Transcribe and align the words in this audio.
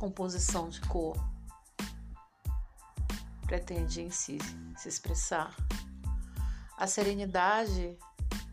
composição 0.00 0.70
de 0.70 0.80
cor 0.80 1.14
pretende 3.42 4.00
em 4.00 4.10
si 4.10 4.38
se 4.74 4.88
expressar. 4.88 5.54
A 6.78 6.86
serenidade 6.86 7.98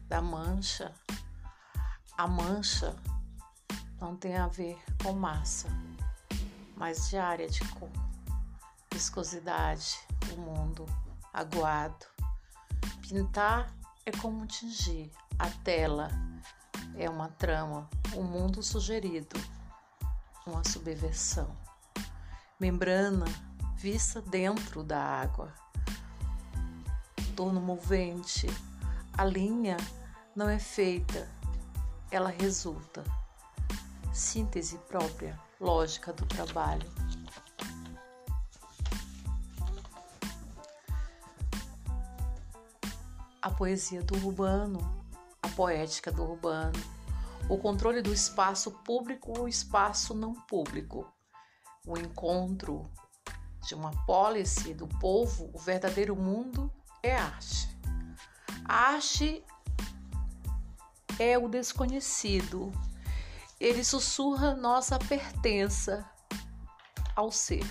da 0.09 0.21
mancha, 0.21 0.93
a 2.18 2.27
mancha 2.27 2.93
não 3.97 4.13
tem 4.18 4.36
a 4.36 4.47
ver 4.47 4.77
com 5.01 5.13
massa, 5.13 5.69
mas 6.75 7.07
de 7.09 7.18
área 7.18 7.47
de 7.47 7.61
cor, 7.69 7.89
viscosidade, 8.91 9.97
o 10.33 10.41
mundo 10.41 10.86
aguado. 11.33 12.05
Pintar 13.07 13.73
é 14.05 14.11
como 14.11 14.45
tingir, 14.45 15.09
a 15.39 15.50
tela 15.64 16.09
é 16.97 17.09
uma 17.09 17.29
trama, 17.29 17.89
o 18.14 18.21
mundo 18.21 18.61
sugerido, 18.61 19.39
uma 20.50 20.64
subversão. 20.64 21.56
Membrana 22.60 23.25
vista 23.78 24.21
dentro 24.21 24.83
da 24.83 25.00
água. 25.00 25.54
Torno 27.36 27.61
movente, 27.61 28.47
a 29.15 29.24
linha 29.24 29.78
não 30.36 30.50
é 30.50 30.57
feita, 30.57 31.29
ela 32.09 32.30
resulta. 32.30 33.03
Síntese 34.11 34.80
própria, 34.88 35.39
lógica 35.61 36.11
do 36.11 36.25
trabalho. 36.25 36.89
A 43.39 43.52
poesia 43.52 44.02
do 44.02 44.16
urbano, 44.25 45.05
a 45.41 45.47
poética 45.49 46.11
do 46.11 46.23
urbano, 46.23 46.96
o 47.49 47.57
controle 47.57 48.01
do 48.01 48.13
espaço 48.13 48.71
público 48.83 49.33
ou 49.37 49.47
espaço 49.47 50.13
não 50.13 50.33
público, 50.33 51.11
o 51.85 51.97
encontro 51.97 52.89
de 53.65 53.73
uma 53.73 53.91
pólice 54.05 54.73
do 54.73 54.87
povo, 54.87 55.49
o 55.53 55.59
verdadeiro 55.59 56.15
mundo 56.15 56.71
é 57.01 57.15
arte. 57.15 57.69
A 58.65 58.93
arte 58.93 59.43
é 61.17 61.37
o 61.37 61.47
desconhecido. 61.47 62.71
Ele 63.59 63.83
sussurra 63.83 64.55
nossa 64.55 64.99
pertença 64.99 66.09
ao 67.15 67.31
ser. 67.31 67.65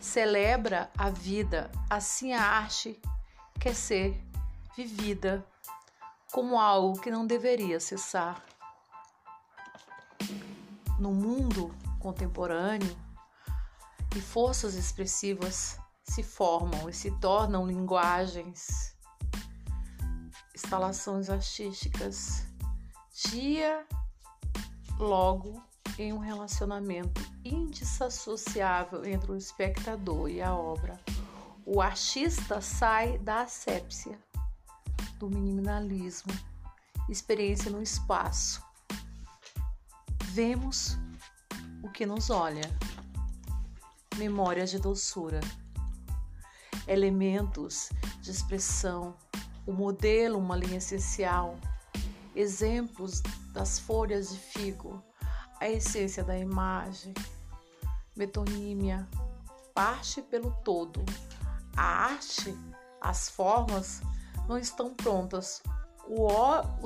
Celebra 0.00 0.90
a 0.96 1.10
vida, 1.10 1.70
assim 1.88 2.32
a 2.32 2.42
arte 2.42 3.00
quer 3.60 3.74
ser 3.74 4.20
vivida 4.74 5.46
como 6.32 6.58
algo 6.58 6.98
que 6.98 7.10
não 7.10 7.26
deveria 7.26 7.78
cessar. 7.78 8.42
No 10.98 11.12
mundo 11.12 11.74
contemporâneo, 12.00 12.96
e 14.16 14.20
forças 14.20 14.74
expressivas 14.74 15.78
se 16.02 16.22
formam 16.22 16.88
e 16.88 16.92
se 16.92 17.10
tornam 17.18 17.66
linguagens, 17.66 18.96
instalações 20.54 21.28
artísticas, 21.28 22.46
dia 23.30 23.86
logo 24.98 25.62
em 25.98 26.12
um 26.12 26.18
relacionamento 26.18 27.20
indissociável 27.44 29.04
entre 29.04 29.32
o 29.32 29.36
espectador 29.36 30.28
e 30.28 30.40
a 30.40 30.54
obra. 30.54 30.98
O 31.64 31.80
artista 31.80 32.60
sai 32.60 33.18
da 33.18 33.42
asepsia 33.42 34.18
do 35.22 35.30
minimalismo, 35.30 36.32
experiência 37.08 37.70
no 37.70 37.80
espaço. 37.80 38.60
Vemos 40.24 40.98
o 41.80 41.88
que 41.88 42.04
nos 42.04 42.28
olha, 42.28 42.68
memórias 44.16 44.68
de 44.72 44.80
doçura, 44.80 45.38
elementos 46.88 47.88
de 48.20 48.32
expressão, 48.32 49.14
o 49.64 49.72
modelo, 49.72 50.40
uma 50.40 50.56
linha 50.56 50.78
essencial, 50.78 51.56
exemplos 52.34 53.22
das 53.52 53.78
folhas 53.78 54.32
de 54.32 54.40
figo, 54.40 55.00
a 55.60 55.70
essência 55.70 56.24
da 56.24 56.36
imagem, 56.36 57.14
metonímia, 58.16 59.08
parte 59.72 60.20
pelo 60.20 60.50
todo. 60.64 61.00
A 61.76 62.06
arte, 62.06 62.58
as 63.00 63.28
formas 63.28 64.02
não 64.48 64.58
estão 64.58 64.94
prontas. 64.94 65.62
O, 66.06 66.28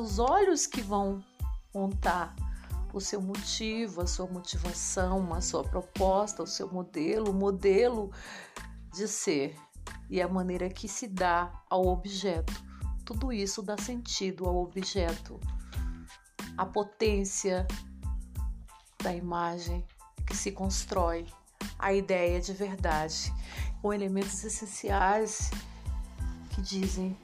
os 0.00 0.18
olhos 0.18 0.66
que 0.66 0.80
vão 0.80 1.24
montar 1.74 2.34
o 2.92 3.00
seu 3.00 3.20
motivo, 3.20 4.00
a 4.00 4.06
sua 4.06 4.26
motivação, 4.26 5.34
a 5.34 5.40
sua 5.40 5.62
proposta, 5.62 6.42
o 6.42 6.46
seu 6.46 6.72
modelo, 6.72 7.30
o 7.30 7.34
modelo 7.34 8.10
de 8.94 9.06
ser 9.06 9.54
e 10.08 10.22
a 10.22 10.28
maneira 10.28 10.70
que 10.70 10.88
se 10.88 11.06
dá 11.06 11.52
ao 11.68 11.86
objeto. 11.86 12.52
Tudo 13.04 13.32
isso 13.32 13.62
dá 13.62 13.76
sentido 13.76 14.46
ao 14.46 14.56
objeto. 14.56 15.38
A 16.56 16.64
potência 16.64 17.66
da 19.02 19.14
imagem 19.14 19.86
que 20.26 20.36
se 20.36 20.50
constrói, 20.50 21.26
a 21.78 21.92
ideia 21.92 22.40
de 22.40 22.52
verdade, 22.52 23.32
com 23.82 23.92
elementos 23.92 24.42
essenciais 24.42 25.50
que 26.50 26.62
dizem 26.62 27.16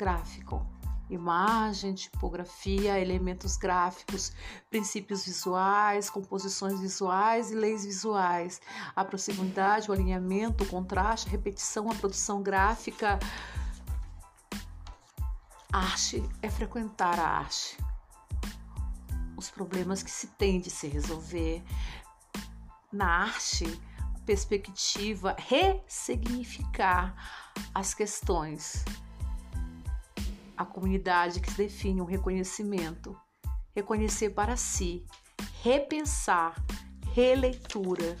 gráfico, 0.00 0.66
imagem, 1.10 1.92
tipografia, 1.92 2.98
elementos 2.98 3.58
gráficos, 3.58 4.32
princípios 4.70 5.26
visuais, 5.26 6.08
composições 6.08 6.80
visuais 6.80 7.50
e 7.50 7.54
leis 7.54 7.84
visuais, 7.84 8.62
a 8.96 9.04
proximidade, 9.04 9.90
o 9.90 9.92
alinhamento, 9.92 10.64
o 10.64 10.66
contraste, 10.66 11.28
a 11.28 11.30
repetição, 11.30 11.90
a 11.90 11.94
produção 11.94 12.42
gráfica. 12.42 13.18
Arte 15.70 16.26
é 16.40 16.48
frequentar 16.48 17.20
a 17.20 17.28
arte. 17.28 17.76
Os 19.36 19.50
problemas 19.50 20.02
que 20.02 20.10
se 20.10 20.28
tem 20.28 20.60
de 20.60 20.70
se 20.70 20.88
resolver 20.88 21.62
na 22.90 23.24
arte, 23.24 23.66
perspectiva, 24.24 25.36
ressignificar 25.38 27.14
as 27.74 27.92
questões 27.92 28.82
a 30.60 30.64
comunidade 30.66 31.40
que 31.40 31.50
define 31.52 32.02
um 32.02 32.04
reconhecimento, 32.04 33.18
reconhecer 33.74 34.28
para 34.28 34.58
si, 34.58 35.06
repensar, 35.62 36.54
releitura, 37.14 38.18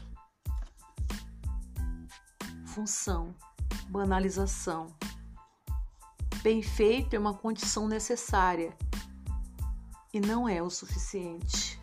função, 2.64 3.34
banalização. 3.90 4.86
Bem 6.42 6.62
feito 6.62 7.12
é 7.12 7.18
uma 7.18 7.34
condição 7.34 7.86
necessária 7.86 8.74
e 10.10 10.18
não 10.18 10.48
é 10.48 10.62
o 10.62 10.70
suficiente. 10.70 11.78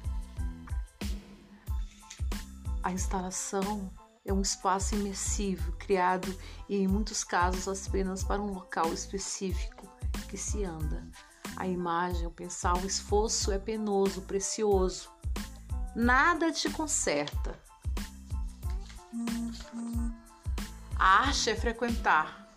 A 2.82 2.92
instalação 2.92 3.94
é 4.26 4.34
um 4.34 4.42
espaço 4.42 4.96
imersivo 4.96 5.74
criado 5.74 6.36
e, 6.68 6.78
em 6.78 6.88
muitos 6.88 7.24
casos, 7.24 7.88
apenas 7.88 8.24
para 8.24 8.42
um 8.42 8.52
local 8.52 8.92
específico 8.92 9.87
que 10.28 10.38
se 10.38 10.64
anda. 10.64 11.08
A 11.56 11.66
imagem, 11.68 12.28
o 12.28 12.32
pensar, 12.32 12.76
o 12.78 12.86
esforço 12.86 13.52
é 13.52 13.58
penoso, 13.58 14.22
precioso. 14.22 15.10
Nada 15.96 16.52
te 16.52 16.70
conserta. 16.70 17.60
A 21.00 21.28
arte 21.28 21.50
é 21.50 21.56
frequentar. 21.56 22.48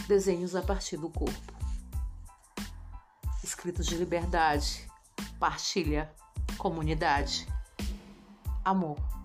Desenhos 0.08 0.56
a 0.56 0.62
partir 0.62 0.98
do 0.98 1.10
corpo. 1.10 1.54
Escritos 3.44 3.86
de 3.86 3.96
liberdade. 3.96 4.88
Partilha. 5.40 6.12
Comunidade 6.58 7.48
amor. 8.70 9.19